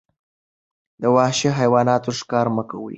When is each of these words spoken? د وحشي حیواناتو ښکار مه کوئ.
د 1.01 1.03
وحشي 1.15 1.49
حیواناتو 1.59 2.09
ښکار 2.19 2.47
مه 2.55 2.63
کوئ. 2.69 2.89